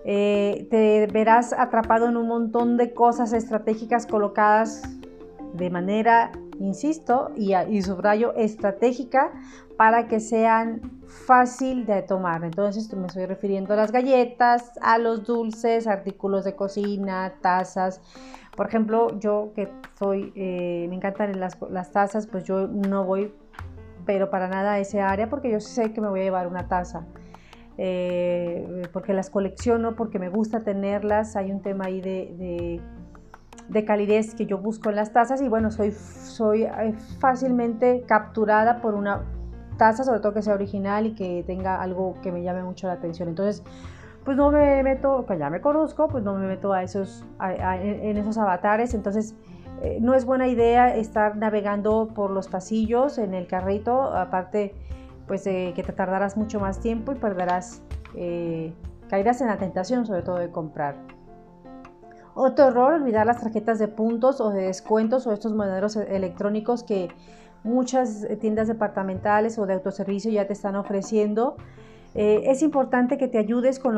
eh, 0.05 0.69
te 0.71 1.09
verás 1.13 1.53
atrapado 1.53 2.09
en 2.09 2.17
un 2.17 2.29
montón 2.29 2.77
de 2.77 2.95
cosas 2.95 3.33
estratégicas 3.33 4.07
colocadas 4.07 4.83
de 5.53 5.69
manera, 5.69 6.31
insisto, 6.61 7.33
y, 7.35 7.83
subrayo, 7.83 8.35
estratégica 8.37 9.33
para 9.77 10.07
que 10.07 10.21
sean 10.21 11.01
fácil 11.09 11.87
de 11.87 12.03
tomar. 12.03 12.45
Entonces 12.45 12.95
me 12.95 13.09
estoy 13.09 13.27
refiriendo 13.27 13.75
a 13.75 13.77
las 13.77 13.91
galletas, 13.91 14.79
a 14.81 14.97
los 14.99 15.25
dulces, 15.25 15.89
artículos 15.89 16.45
de 16.45 16.55
cocina, 16.55 17.35
tazas, 17.41 18.01
por 18.57 18.69
ejemplo, 18.69 19.19
yo 19.19 19.53
que 19.55 19.69
soy, 19.99 20.33
eh, 20.35 20.87
me 20.89 20.97
encantan 20.97 21.41
las 21.41 21.93
tazas, 21.93 22.27
pues 22.27 22.45
yo 22.45 22.69
no 22.69 23.05
voy, 23.05 23.33
pero 24.11 24.29
para 24.29 24.49
nada 24.49 24.73
a 24.73 24.79
ese 24.81 25.01
área 25.01 25.31
porque 25.31 25.53
yo 25.53 25.61
sé 25.61 25.93
que 25.93 26.01
me 26.01 26.09
voy 26.09 26.19
a 26.19 26.25
llevar 26.25 26.49
una 26.49 26.67
taza. 26.67 27.05
Eh, 27.79 28.83
porque 28.93 29.13
las 29.13 29.31
colecciono, 29.31 29.95
porque 29.95 30.19
me 30.19 30.29
gusta 30.29 30.65
tenerlas. 30.65 31.37
Hay 31.37 31.53
un 31.53 31.63
tema 31.63 31.85
ahí 31.85 32.01
de, 32.01 32.81
de, 33.69 33.85
calidez 33.85 34.35
que 34.35 34.47
yo 34.47 34.59
busco 34.59 34.91
en 34.91 34.97
las 34.97 35.13
tazas 35.13 35.41
y 35.43 35.49
bueno, 35.49 35.71
soy, 35.71 35.93
soy 35.93 36.65
eh, 36.65 36.93
fácilmente 37.21 38.03
capturada 38.05 38.81
por 38.81 38.95
una 38.95 39.23
taza, 39.77 40.03
sobre 40.03 40.19
todo 40.19 40.35
que 40.35 40.43
sea 40.43 40.55
original 40.55 41.07
y 41.07 41.15
que 41.15 41.45
tenga 41.47 41.81
algo 41.81 42.17
que 42.21 42.33
me 42.33 42.43
llame 42.43 42.65
mucho 42.65 42.89
la 42.89 42.95
atención. 42.95 43.29
Entonces, 43.29 43.63
pues 44.25 44.37
no 44.37 44.51
me 44.51 44.83
meto, 44.83 45.25
que 45.25 45.39
ya 45.39 45.51
me 45.51 45.61
conozco, 45.61 46.09
pues 46.09 46.25
no 46.25 46.35
me 46.35 46.49
meto 46.49 46.73
a 46.73 46.83
esos, 46.83 47.25
en 47.41 48.17
esos 48.17 48.39
avatares, 48.39 48.93
entonces 48.93 49.37
eh, 49.83 49.99
no 50.01 50.15
es 50.15 50.25
buena 50.25 50.47
idea 50.49 50.95
estar 50.95 51.37
navegando 51.37 52.09
por 52.15 52.31
los 52.31 52.49
pasillos 52.49 53.19
en 53.19 53.35
el 53.35 53.47
carrito, 53.47 54.03
aparte 54.03 54.75
pues 55.27 55.45
que 55.45 55.83
te 55.87 55.93
tardarás 55.93 56.37
mucho 56.37 56.59
más 56.59 56.81
tiempo 56.81 57.13
y 57.13 57.15
perderás, 57.15 57.83
eh, 58.17 58.73
caerás 59.09 59.41
en 59.41 59.47
la 59.47 59.59
tentación 59.59 60.05
sobre 60.05 60.23
todo 60.23 60.39
de 60.39 60.51
comprar. 60.51 60.97
Otro 62.35 62.67
error, 62.69 62.95
olvidar 62.95 63.27
las 63.27 63.41
tarjetas 63.41 63.79
de 63.79 63.87
puntos 63.87 64.41
o 64.41 64.51
de 64.51 64.63
descuentos 64.63 65.27
o 65.27 65.33
estos 65.33 65.53
monederos 65.53 65.95
electrónicos 65.97 66.83
que 66.83 67.11
muchas 67.63 68.27
tiendas 68.41 68.67
departamentales 68.69 69.59
o 69.59 69.67
de 69.67 69.75
autoservicio 69.75 70.31
ya 70.31 70.47
te 70.47 70.53
están 70.53 70.77
ofreciendo. 70.77 71.57
Eh, 72.15 72.43
es 72.47 72.63
importante 72.63 73.19
que 73.19 73.29
te 73.29 73.39
ayudes 73.39 73.79
con 73.79 73.95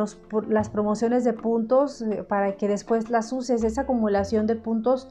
las 0.49 0.69
promociones 0.69 1.25
de 1.25 1.33
puntos 1.33 2.03
eh, 2.03 2.25
para 2.29 2.53
que 2.57 2.69
después 2.69 3.09
las 3.09 3.33
uses. 3.33 3.65
Esa 3.65 3.83
acumulación 3.83 4.47
de 4.47 4.57
puntos 4.57 5.09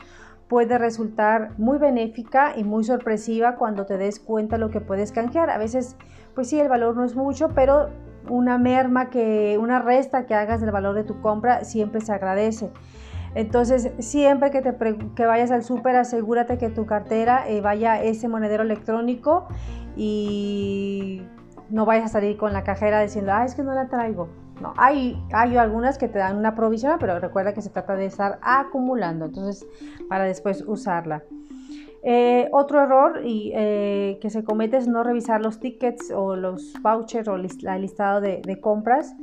puede 0.51 0.77
resultar 0.77 1.57
muy 1.57 1.77
benéfica 1.77 2.51
y 2.57 2.65
muy 2.65 2.83
sorpresiva 2.83 3.55
cuando 3.55 3.85
te 3.85 3.97
des 3.97 4.19
cuenta 4.19 4.57
lo 4.57 4.69
que 4.69 4.81
puedes 4.81 5.13
canjear. 5.13 5.49
A 5.49 5.57
veces, 5.57 5.95
pues 6.35 6.49
sí, 6.49 6.59
el 6.59 6.67
valor 6.67 6.93
no 6.97 7.05
es 7.05 7.15
mucho, 7.15 7.51
pero 7.55 7.87
una 8.27 8.57
merma 8.57 9.09
que, 9.09 9.57
una 9.61 9.79
resta 9.79 10.25
que 10.25 10.35
hagas 10.35 10.59
del 10.59 10.71
valor 10.71 10.93
de 10.93 11.05
tu 11.05 11.21
compra 11.21 11.63
siempre 11.63 12.01
se 12.01 12.11
agradece. 12.11 12.69
Entonces, 13.33 13.93
siempre 13.99 14.51
que, 14.51 14.61
te 14.61 15.25
vayas 15.25 15.51
al 15.51 15.63
súper, 15.63 15.95
asegúrate 15.95 16.57
que 16.57 16.67
tu 16.69 16.85
cartera 16.85 17.47
eh, 17.47 17.61
vaya 17.61 18.03
ese 18.03 18.27
monedero 18.27 18.63
electrónico 18.63 19.47
y 19.95 21.21
no 21.69 21.85
vayas 21.85 22.07
a 22.07 22.09
salir 22.09 22.35
con 22.35 22.51
la 22.51 22.65
cajera 22.65 22.99
diciendo, 22.99 23.31
ah, 23.33 23.45
es 23.45 23.55
que 23.55 23.63
no 23.63 23.73
la 23.73 23.87
traigo. 23.87 24.27
No, 24.61 24.73
hay, 24.77 25.21
hay 25.33 25.57
algunas 25.57 25.97
que 25.97 26.07
te 26.07 26.19
dan 26.19 26.37
una 26.37 26.55
provisión, 26.55 26.97
pero 26.99 27.19
recuerda 27.19 27.53
que 27.53 27.61
se 27.61 27.69
trata 27.69 27.95
de 27.95 28.05
estar 28.05 28.39
acumulando, 28.41 29.25
entonces, 29.25 29.67
para 30.07 30.25
después 30.25 30.63
usarla. 30.67 31.23
Eh, 32.03 32.49
otro 32.51 32.81
error 32.81 33.21
y, 33.23 33.51
eh, 33.53 34.17
que 34.21 34.31
se 34.31 34.43
comete 34.43 34.77
es 34.77 34.87
no 34.87 35.03
revisar 35.03 35.41
los 35.41 35.59
tickets 35.59 36.11
o 36.11 36.35
los 36.35 36.73
vouchers 36.81 37.27
o 37.27 37.35
el 37.35 37.43
listado 37.43 38.21
de, 38.21 38.59
compras. 38.59 39.15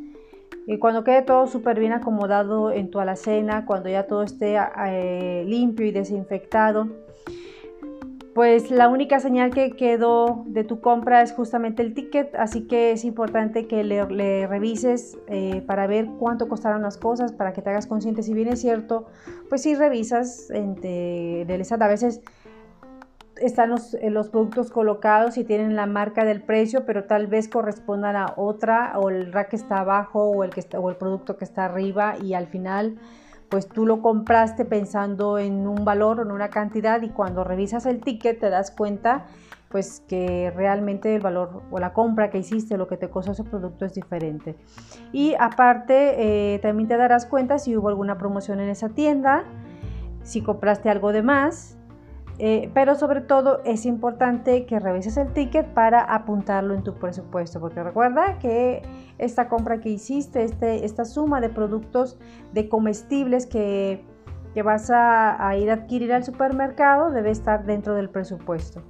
Y 0.67 0.79
cuando 0.79 1.03
quede 1.03 1.23
todo 1.23 1.47
súper 1.47 1.81
bien 1.81 1.93
acomodado 1.93 2.71
en 2.71 2.91
tu 2.91 3.01
alacena, 3.01 3.65
cuando 3.65 3.89
ya 3.89 4.07
todo 4.07 4.23
esté 4.23 4.59
eh, 4.87 5.45
limpio 5.47 5.87
y 5.87 5.93
desinfectado, 5.93 6.89
pues 8.39 8.71
la 8.71 8.87
única 8.87 9.19
señal 9.19 9.51
que 9.51 9.73
quedó 9.73 10.45
de 10.47 10.63
tu 10.63 10.81
compra 10.81 11.23
es 11.23 11.33
justamente 11.33 11.83
el 11.83 11.93
ticket, 11.93 12.37
así 12.37 12.69
que 12.69 12.93
es 12.93 13.05
importante 13.05 13.67
que 13.67 13.83
le, 13.83 14.47
revises 14.47 15.19
para 15.67 15.89
ver 15.89 16.07
cuánto 16.21 16.47
costaron 16.47 16.83
las 16.83 16.99
cosas, 16.99 17.33
para 17.33 17.53
que 17.53 17.63
te 17.63 17.71
hagas 17.71 17.89
consciente. 17.89 18.23
Si 18.23 18.35
bien 18.35 18.47
es 18.47 18.61
cierto, 18.61 19.07
pues 19.49 19.63
si 19.63 19.75
revisas 19.75 20.51
en 20.51 20.77
el 20.85 21.67
a 21.69 21.89
veces 21.89 22.21
están 23.41 23.73
eh, 23.73 24.11
los, 24.11 24.29
productos 24.29 24.71
colocados 24.71 25.37
y 25.37 25.43
tienen 25.43 25.75
la 25.75 25.87
marca 25.87 26.25
del 26.25 26.41
precio, 26.41 26.87
pero 26.87 27.07
tal 27.07 27.27
vez 27.27 27.49
correspondan 27.49 28.15
a 28.15 28.35
otra 28.37 28.97
o 29.01 29.11
el 29.11 29.33
rack 29.33 29.55
está 29.55 29.81
abajo 29.81 30.23
o 30.23 30.45
el, 30.45 30.51
que 30.51 30.61
está, 30.61 30.79
o 30.79 30.89
el 30.91 30.97
producto 30.97 31.37
que 31.37 31.45
está 31.45 31.65
arriba 31.65 32.15
y 32.23 32.35
al 32.35 32.47
final 32.47 33.01
pues 33.49 33.69
tú 33.69 33.87
lo 33.87 34.03
compraste 34.03 34.65
pensando 34.65 35.39
en 35.39 35.67
un 35.67 35.85
valor 35.85 36.21
o 36.21 36.23
en 36.23 36.31
una 36.31 36.49
cantidad 36.49 37.01
y 37.03 37.09
cuando 37.09 37.45
revisas 37.45 37.87
el 37.87 38.01
ticket 38.01 38.41
te 38.41 38.51
das 38.51 38.71
cuenta 38.71 39.27
pues 39.69 40.03
que 40.09 40.51
realmente 40.55 41.15
el 41.15 41.21
valor 41.21 41.63
o 41.71 41.79
la 41.79 41.93
compra 41.93 42.31
que 42.31 42.39
hiciste, 42.39 42.79
lo 42.79 42.89
que 42.89 42.97
te 42.97 43.11
costó 43.11 43.33
ese 43.33 43.45
producto 43.45 43.85
es 43.85 43.93
diferente. 43.93 44.57
Y 45.13 45.35
aparte 45.39 46.55
eh, 46.55 46.59
también 46.61 46.89
te 46.89 46.97
darás 46.97 47.27
cuenta 47.27 47.59
si 47.59 47.77
hubo 47.77 47.89
alguna 47.89 48.17
promoción 48.17 48.61
en 48.61 48.71
esa 48.71 48.89
tienda, 48.89 49.45
si 50.23 50.43
compraste 50.43 50.89
algo 50.89 51.13
de 51.13 51.23
más 51.23 51.78
eh, 52.41 52.71
pero 52.73 52.95
sobre 52.95 53.21
todo 53.21 53.61
es 53.65 53.85
importante 53.85 54.65
que 54.65 54.79
revises 54.79 55.17
el 55.17 55.33
ticket 55.33 55.67
para 55.75 56.01
apuntarlo 56.03 56.75
en 56.75 56.85
tu 56.85 56.95
presupuesto, 56.95 57.59
porque 57.59 57.83
recuerda 57.83 58.39
que 58.39 58.83
esta 59.19 59.49
compra 59.49 59.81
que 59.81 59.89
hiciste, 59.89 60.45
este, 60.45 60.85
esta 60.85 61.05
suma 61.05 61.41
de 61.41 61.49
productos 61.49 62.17
de 62.53 62.69
comestibles 62.69 63.47
que, 63.47 64.05
que 64.55 64.63
vas 64.63 64.89
a, 64.93 65.57
ir 65.57 65.69
a 65.71 65.75
adquirir 65.75 66.13
al 66.13 66.25
supermercado 66.25 67.11
debe 67.11 67.31
estar 67.31 67.65
dentro 67.65 67.95
del 67.95 68.09
presupuesto. 68.09 68.83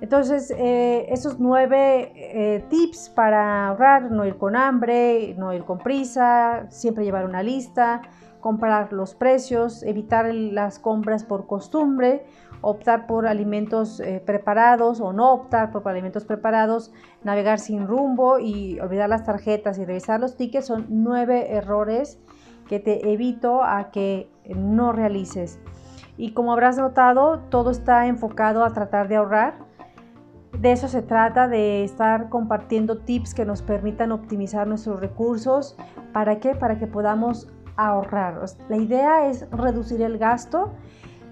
Entonces, 0.00 0.50
eh, 0.50 1.06
esos 1.10 1.38
nueve 1.38 2.12
eh, 2.14 2.64
tips 2.68 3.10
para 3.10 3.68
ahorrar, 3.68 4.10
no 4.10 4.24
ir 4.26 4.36
con 4.36 4.56
hambre, 4.56 5.34
no 5.38 5.52
ir 5.52 5.64
con 5.64 5.78
prisa, 5.78 6.66
siempre 6.70 7.04
llevar 7.04 7.24
una 7.24 7.42
lista, 7.42 8.02
comprar 8.40 8.92
los 8.92 9.14
precios, 9.14 9.82
evitar 9.82 10.26
las 10.34 10.78
compras 10.78 11.24
por 11.24 11.46
costumbre, 11.46 12.26
optar 12.64 13.06
por 13.06 13.26
alimentos 13.26 14.00
eh, 14.00 14.22
preparados 14.24 15.00
o 15.00 15.12
no 15.12 15.32
optar 15.32 15.70
por 15.70 15.86
alimentos 15.88 16.24
preparados, 16.24 16.92
navegar 17.22 17.58
sin 17.58 17.86
rumbo 17.86 18.38
y 18.38 18.80
olvidar 18.80 19.08
las 19.08 19.24
tarjetas 19.24 19.78
y 19.78 19.84
revisar 19.84 20.20
los 20.20 20.36
tickets 20.36 20.66
son 20.66 20.86
nueve 20.88 21.54
errores 21.54 22.18
que 22.68 22.80
te 22.80 23.12
evito 23.12 23.62
a 23.62 23.90
que 23.90 24.30
no 24.46 24.92
realices. 24.92 25.58
Y 26.16 26.32
como 26.32 26.52
habrás 26.52 26.78
notado, 26.78 27.40
todo 27.50 27.70
está 27.70 28.06
enfocado 28.06 28.64
a 28.64 28.72
tratar 28.72 29.08
de 29.08 29.16
ahorrar. 29.16 29.58
De 30.58 30.72
eso 30.72 30.88
se 30.88 31.02
trata, 31.02 31.48
de 31.48 31.84
estar 31.84 32.28
compartiendo 32.28 32.98
tips 32.98 33.34
que 33.34 33.44
nos 33.44 33.62
permitan 33.62 34.12
optimizar 34.12 34.66
nuestros 34.66 35.00
recursos. 35.00 35.76
¿Para 36.12 36.38
qué? 36.38 36.54
Para 36.54 36.78
que 36.78 36.86
podamos 36.86 37.48
ahorrar. 37.76 38.40
La 38.68 38.76
idea 38.76 39.28
es 39.28 39.50
reducir 39.50 40.00
el 40.02 40.18
gasto 40.18 40.72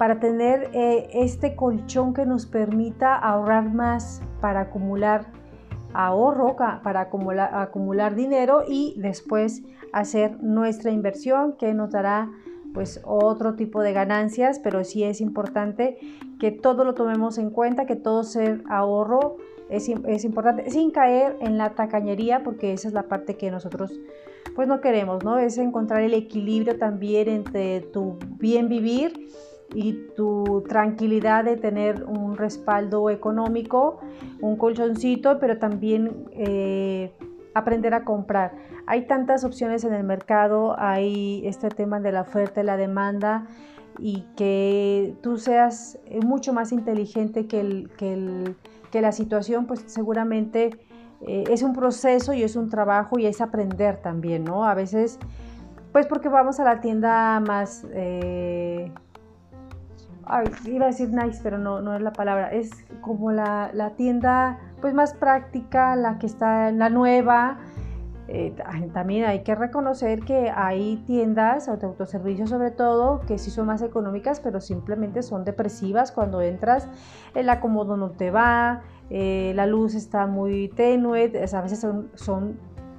para 0.03 0.19
tener 0.19 0.69
eh, 0.73 1.11
este 1.13 1.55
colchón 1.55 2.13
que 2.13 2.27
nos 2.27 2.47
permita 2.47 3.15
ahorrar 3.15 3.73
más 3.73 4.21
para 4.41 4.63
acumular 4.63 5.31
ahorro, 5.95 6.57
para 6.57 7.03
acumular, 7.03 8.17
dinero 8.17 8.65
y 8.67 8.97
después 8.99 9.63
hacer 9.93 10.43
nuestra 10.43 10.91
inversión 10.91 11.57
que 11.57 11.73
nos 11.73 11.93
dará 11.93 12.33
pues 12.75 13.01
otro 13.05 13.55
tipo 13.55 13.81
de 13.81 13.93
ganancias, 13.93 14.59
pero 14.59 14.83
sí 14.83 15.05
es 15.05 15.21
importante 15.21 15.99
que 16.41 16.51
todo 16.51 16.83
lo 16.85 16.95
tomemos 16.95 17.39
en 17.39 17.51
cuenta, 17.51 17.87
que 17.87 17.95
todo 17.95 18.25
ser 18.25 18.65
ahorro 18.69 19.37
es, 19.71 19.89
es, 19.89 20.25
importante, 20.25 20.69
sin 20.69 20.91
caer 20.91 21.37
en 21.41 21.59
la 21.59 21.77
tacañería, 21.77 22.43
porque 22.43 22.73
esa 22.73 22.89
es 22.89 22.95
la 22.95 23.05
parte 23.05 23.37
que 23.37 23.53
nosotros 23.53 23.93
pues 24.57 24.67
no 24.67 24.81
queremos, 24.81 25.23
¿no? 25.23 25.39
Es 25.39 25.59
encontrar 25.59 26.03
el 26.03 26.13
equilibrio 26.13 26.77
también 26.77 27.29
entre 27.29 27.83
tu 27.83 28.19
bien 28.41 28.69
vivir 28.69 29.29
y 29.75 29.95
tu 30.17 30.65
tranquilidad 30.69 31.45
de 31.45 31.57
tener 31.57 32.05
un 32.05 32.37
respaldo 32.37 33.11
económico, 33.11 34.01
un 34.41 34.57
colchoncito, 34.57 35.39
pero 35.39 35.59
también 35.59 36.27
eh, 36.33 37.13
aprender 37.55 37.95
a 37.95 38.05
comprar. 38.05 38.53
Hay 38.87 39.07
tantas 39.07 39.45
opciones 39.45 39.85
en 39.85 39.95
el 39.95 40.05
mercado, 40.05 40.79
hay 40.79 41.43
este 41.47 41.69
tema 41.69 42.01
de 42.01 42.13
la 42.13 42.23
oferta 42.23 42.61
y 42.61 42.65
la 42.65 42.77
demanda 42.77 43.47
y 43.99 44.25
que 44.37 45.15
tú 45.23 45.37
seas 45.37 45.99
mucho 46.25 46.53
más 46.53 46.73
inteligente 46.73 47.47
que, 47.47 47.61
el, 47.61 47.91
que, 47.97 49.01
la 49.01 49.13
situación, 49.13 49.67
pues 49.67 49.85
seguramente 49.87 50.71
eh, 51.21 51.45
es 51.51 51.63
un 51.63 51.73
proceso 51.73 52.33
y 52.33 52.43
es 52.43 52.57
un 52.57 52.69
trabajo 52.69 53.19
y 53.19 53.27
es 53.27 53.41
aprender 53.41 53.99
también, 53.99 54.45
¿no? 54.45 54.65
A 54.65 54.75
veces, 54.75 55.19
pues 55.93 56.07
porque 56.07 56.29
vamos 56.29 56.61
a 56.61 56.65
la 56.65 56.81
tienda 56.81 57.41
más... 57.41 57.87
Eh, 57.93 58.91
iba 60.65 60.85
a 60.85 60.89
decir 60.89 61.11
nice, 61.11 61.41
pero 61.43 61.59
no, 61.59 61.81
no 61.81 61.95
es 61.95 62.03
la 62.03 62.13
palabra, 62.13 62.53
es 62.53 62.71
como 63.01 63.33
la, 63.33 63.71
la 63.73 63.91
tienda 63.91 64.59
pues 64.81 64.95
más 64.95 65.15
práctica, 65.15 65.97
la 65.97 66.19
que 66.19 66.27
está 66.27 66.69
en 66.69 66.79
la 66.79 66.91
nueva. 66.91 67.59
Eh, 68.29 68.55
también 68.95 69.27
hay 69.27 69.43
que 69.43 69.55
reconocer 69.55 70.21
que 70.21 70.51
hay 70.55 71.03
tiendas 71.07 71.67
de 71.67 71.87
autoservicio 71.87 72.47
sobre 72.47 72.71
todo 72.71 73.21
que 73.27 73.37
sí 73.37 73.51
son 73.51 73.67
más 73.67 73.83
económicas 73.83 74.39
pero 74.39 74.61
simplemente 74.61 75.23
son 75.23 75.45
depresivas 75.45 76.13
cuando 76.13 76.41
entras. 76.41 76.89
El 77.35 77.51
acomodo 77.51 77.97
no 77.97 78.11
te 78.11 78.31
va 78.31 78.83
eh, 79.11 79.53
la 79.57 79.67
luz 79.67 79.95
está 79.95 80.27
muy 80.27 80.69
tenue 80.69 81.33
a 81.53 81.61
veces 81.61 81.81
son, 81.81 82.11
son 82.15 82.59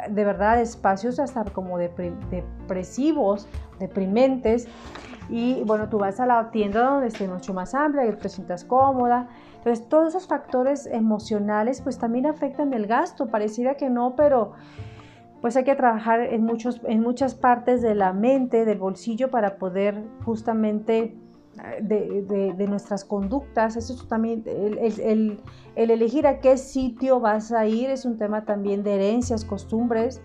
de 0.09 0.25
verdad 0.25 0.61
espacios 0.61 1.17
hasta 1.19 1.45
como 1.45 1.77
depresivos 1.77 3.47
deprimentes 3.79 4.67
y 5.29 5.63
bueno, 5.63 5.89
tú 5.89 5.97
vas 5.97 6.19
a 6.19 6.25
la 6.25 6.51
tienda 6.51 6.83
donde 6.83 7.07
esté 7.07 7.27
mucho 7.27 7.53
más 7.53 7.73
amplia 7.73 8.17
te 8.17 8.29
sientas 8.29 8.63
cómoda. 8.63 9.27
Entonces, 9.57 9.87
todos 9.87 10.09
esos 10.09 10.27
factores 10.27 10.85
emocionales 10.87 11.81
pues 11.81 11.97
también 11.97 12.25
afectan 12.25 12.73
el 12.73 12.85
gasto. 12.85 13.27
Pareciera 13.27 13.75
que 13.75 13.89
no, 13.89 14.15
pero 14.15 14.53
pues 15.41 15.55
hay 15.55 15.63
que 15.63 15.75
trabajar 15.75 16.21
en, 16.21 16.43
muchos, 16.43 16.81
en 16.85 17.01
muchas 17.01 17.35
partes 17.35 17.81
de 17.81 17.95
la 17.95 18.13
mente, 18.13 18.65
del 18.65 18.77
bolsillo, 18.77 19.29
para 19.29 19.57
poder 19.57 20.03
justamente 20.25 21.17
eh, 21.63 21.81
de, 21.81 22.53
de, 22.53 22.67
nuestras 22.67 23.05
conductas. 23.05 23.75
Eso 23.75 23.95
también, 24.07 24.43
el, 24.45 24.77
el, 24.79 25.39
el 25.75 25.91
elegir 25.91 26.27
a 26.27 26.39
qué 26.39 26.57
sitio 26.57 27.19
vas 27.19 27.51
a 27.51 27.65
ir 27.65 27.89
es 27.89 28.05
un 28.05 28.17
tema 28.17 28.45
también 28.45 28.83
de 28.83 28.95
herencias, 28.95 29.45
costumbres 29.45 30.21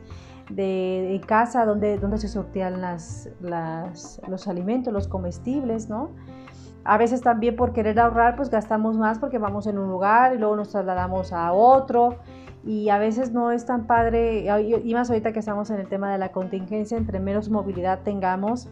de, 0.50 1.20
casa 1.26 1.64
donde, 1.64 1.98
donde 1.98 2.18
se 2.18 2.28
sortean 2.28 2.80
las, 2.80 3.30
los 3.40 4.48
alimentos, 4.48 4.92
los 4.92 5.08
comestibles, 5.08 5.88
¿no? 5.88 6.10
A 6.84 6.96
veces 6.96 7.20
también 7.20 7.54
por 7.56 7.72
querer 7.72 8.00
ahorrar, 8.00 8.36
pues 8.36 8.48
gastamos 8.48 8.96
más 8.96 9.18
porque 9.18 9.38
vamos 9.38 9.66
en 9.66 9.78
un 9.78 9.88
lugar 9.88 10.34
y 10.34 10.38
luego 10.38 10.56
nos 10.56 10.70
trasladamos 10.70 11.32
a 11.32 11.52
otro 11.52 12.16
y 12.64 12.88
a 12.88 12.98
veces 12.98 13.32
no 13.32 13.50
es 13.50 13.66
tan 13.66 13.86
padre, 13.86 14.46
y 14.84 14.94
más 14.94 15.10
ahorita 15.10 15.32
que 15.32 15.38
estamos 15.38 15.70
en 15.70 15.80
el 15.80 15.88
tema 15.88 16.12
de 16.12 16.18
la 16.18 16.32
contingencia, 16.32 16.96
entre 16.96 17.20
menos 17.20 17.50
movilidad 17.50 18.00
tengamos, 18.02 18.68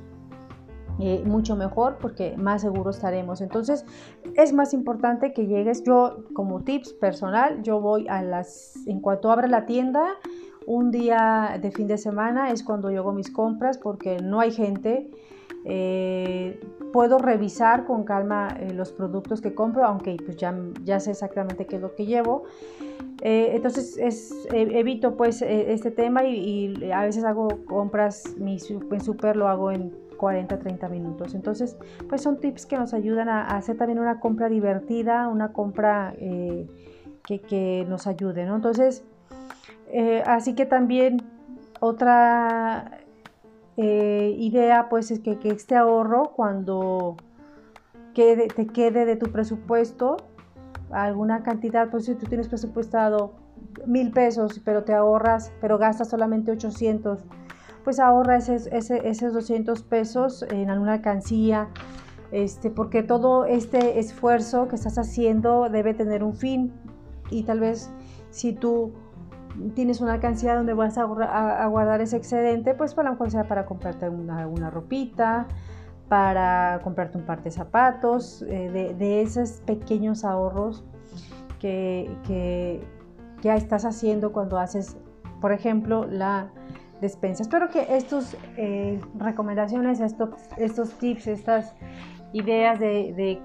eh, 0.99 1.23
mucho 1.27 1.57
mejor 1.57 1.99
porque 2.01 2.37
más 2.39 2.63
seguro 2.63 2.91
estaremos. 2.91 3.41
Entonces 3.43 3.85
es 4.35 4.53
más 4.55 4.73
importante 4.73 5.33
que 5.35 5.47
llegues. 5.47 5.85
Yo 5.85 6.25
como 6.33 6.63
tips 6.63 6.95
personal, 6.95 7.63
yo 7.63 7.81
voy 7.81 8.09
a 8.09 8.23
las, 8.23 8.77
en 8.87 9.01
cuanto 9.01 9.31
abre 9.31 9.49
la 9.49 9.67
tienda, 9.67 10.15
un 10.67 10.91
día 10.91 11.59
de 11.61 11.71
fin 11.71 11.87
de 11.87 11.99
semana 11.99 12.51
es 12.51 12.63
cuando 12.63 12.91
yo 12.91 13.01
hago 13.01 13.13
mis 13.13 13.31
compras 13.31 13.79
porque 13.79 14.19
no 14.19 14.41
hay 14.41 14.51
gente. 14.51 15.11
Eh, 15.65 16.61
puedo 16.93 17.19
revisar 17.19 17.85
con 17.87 18.05
calma 18.05 18.57
eh, 18.61 18.73
los 18.73 18.93
productos 18.93 19.41
que 19.41 19.55
compro, 19.55 19.85
aunque 19.85 20.17
pues 20.25 20.37
ya, 20.37 21.01
sé 21.01 21.11
exactamente 21.11 21.67
qué 21.67 21.77
es 21.77 21.83
lo 21.83 21.95
que 21.95 22.07
llevo. 22.07 22.45
Eh, 23.23 23.53
entonces 23.55 23.97
es, 23.99 24.47
evito 24.53 25.17
pues 25.17 25.43
este 25.43 25.91
tema 25.91 26.25
y, 26.25 26.91
a 26.93 27.03
veces 27.03 27.25
hago 27.25 27.49
compras, 27.65 28.35
mi, 28.39 28.59
en 28.91 29.01
super 29.01 29.37
lo 29.37 29.49
hago 29.49 29.73
en 29.73 30.07
40, 30.17 30.59
30 30.59 30.89
minutos. 30.89 31.35
Entonces, 31.35 31.77
pues 32.09 32.23
son 32.23 32.41
tips 32.41 32.67
que 32.67 32.77
nos 32.77 32.95
ayudan 32.95 33.29
a, 33.29 33.43
hacer 33.57 33.77
también 33.77 33.99
una 33.99 34.21
compra 34.21 34.49
divertida, 34.49 35.29
una 35.29 35.53
compra 35.53 36.15
eh, 36.19 36.67
que, 37.25 37.85
nos 37.89 38.07
ayude, 38.07 38.47
¿no? 38.47 38.57
Entonces, 38.57 39.05
eh, 39.89 40.23
así 40.27 40.55
que 40.55 40.67
también 40.67 41.23
otra 41.81 42.99
eh, 43.77 44.35
idea, 44.39 44.89
pues 44.89 45.11
es 45.11 45.21
que, 45.21 45.39
este 45.45 45.77
ahorro, 45.77 46.33
cuando 46.35 47.17
te 48.15 48.67
quede 48.73 49.05
de 49.05 49.17
tu 49.17 49.31
presupuesto, 49.31 50.17
alguna 50.91 51.43
cantidad, 51.43 51.91
pues 51.91 52.07
si 52.07 52.15
tú 52.15 52.27
tienes 52.27 52.49
presupuestado 52.49 53.35
mil 53.87 54.11
pesos, 54.13 54.61
pero 54.65 54.85
te 54.85 54.95
ahorras, 54.95 55.53
pero 55.61 55.77
gastas 55.77 56.09
solamente 56.09 56.51
800, 56.51 57.25
pues 57.85 58.01
ahorra 58.01 58.39
esos 58.39 59.33
200 59.33 59.83
pesos 59.83 60.45
en 60.51 60.71
alguna 60.71 60.95
alcancía, 60.95 61.69
este, 62.33 62.71
porque 62.71 63.03
todo 63.03 63.45
este 63.45 63.99
esfuerzo 63.99 64.67
que 64.69 64.77
estás 64.77 64.99
haciendo 64.99 65.69
debe 65.69 65.95
tener 65.95 66.25
un 66.25 66.35
fin 66.35 66.73
y 67.31 67.43
tal 67.45 67.61
vez 67.61 67.91
si 68.31 68.53
tú 68.53 68.93
tienes 69.75 70.01
una 70.01 70.15
alcancía 70.15 70.55
donde 70.55 70.75
vas 70.75 70.99
a, 70.99 71.05
guardar 71.67 72.01
ese 72.01 72.17
excedente, 72.17 72.75
pues 72.75 72.95
para 72.95 73.09
lo 73.09 73.15
mejor 73.15 73.31
sea 73.31 73.45
para 73.45 73.67
comprarte 73.67 74.09
una, 74.09 74.71
ropita, 74.71 75.47
para 76.09 76.81
comprarte 76.83 77.19
un 77.19 77.25
par 77.25 77.43
de 77.43 77.51
zapatos, 77.51 78.43
eh, 78.43 78.95
de, 78.99 79.23
esos 79.23 79.63
pequeños 79.67 80.25
ahorros 80.25 80.85
que, 81.59 82.11
que, 82.27 82.81
que, 83.43 83.55
estás 83.55 83.85
haciendo 83.85 84.33
cuando 84.33 84.59
haces, 84.59 84.97
por 85.41 85.53
ejemplo, 85.53 86.07
la 86.07 86.51
despensa. 87.01 87.43
Espero 87.43 87.69
que 87.69 87.87
estas 87.97 88.37
eh, 88.57 89.01
recomendaciones, 89.19 90.01
estos, 90.01 90.31
estos 90.57 90.91
tips, 90.99 91.27
estas 91.27 91.75
ideas 92.33 92.79
de, 92.79 93.13
de 93.15 93.43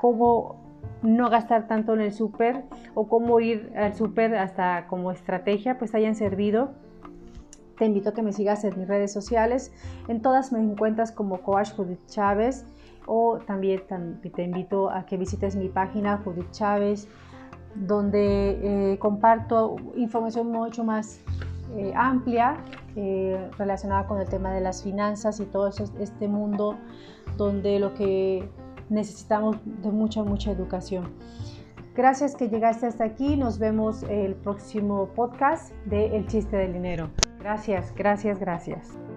cómo 0.00 0.67
no 1.02 1.30
gastar 1.30 1.66
tanto 1.68 1.94
en 1.94 2.00
el 2.00 2.12
súper 2.12 2.64
o 2.94 3.08
cómo 3.08 3.40
ir 3.40 3.72
al 3.76 3.94
súper 3.94 4.34
hasta 4.36 4.86
como 4.86 5.10
estrategia, 5.10 5.78
pues 5.78 5.94
hayan 5.94 6.14
servido. 6.14 6.70
Te 7.78 7.84
invito 7.84 8.10
a 8.10 8.14
que 8.14 8.22
me 8.22 8.32
sigas 8.32 8.64
en 8.64 8.76
mis 8.78 8.88
redes 8.88 9.12
sociales. 9.12 9.72
En 10.08 10.20
todas 10.20 10.52
me 10.52 10.58
encuentras 10.58 11.12
como 11.12 11.42
Coach 11.42 11.70
Judith 11.76 12.04
Chávez 12.06 12.66
o 13.06 13.38
también 13.38 13.82
te 14.34 14.42
invito 14.42 14.90
a 14.90 15.06
que 15.06 15.16
visites 15.16 15.56
mi 15.56 15.68
página 15.68 16.18
Judith 16.18 16.50
Chávez 16.50 17.08
donde 17.74 18.92
eh, 18.92 18.98
comparto 18.98 19.76
información 19.94 20.50
mucho 20.50 20.84
más 20.84 21.20
eh, 21.76 21.92
amplia 21.94 22.56
eh, 22.96 23.50
relacionada 23.58 24.06
con 24.06 24.20
el 24.20 24.28
tema 24.28 24.52
de 24.52 24.60
las 24.60 24.82
finanzas 24.82 25.38
y 25.40 25.44
todo 25.44 25.68
este 25.68 26.28
mundo 26.28 26.76
donde 27.36 27.78
lo 27.78 27.94
que 27.94 28.48
necesitamos 28.90 29.56
de 29.64 29.90
mucha, 29.90 30.22
mucha 30.22 30.50
educación. 30.50 31.12
Gracias 31.94 32.36
que 32.36 32.48
llegaste 32.48 32.86
hasta 32.86 33.04
aquí. 33.04 33.36
Nos 33.36 33.58
vemos 33.58 34.04
el 34.04 34.36
próximo 34.36 35.08
podcast 35.14 35.72
de 35.86 36.16
El 36.16 36.26
chiste 36.26 36.56
del 36.56 36.72
dinero. 36.72 37.10
Gracias, 37.40 37.92
gracias, 37.96 38.38
gracias. 38.38 39.07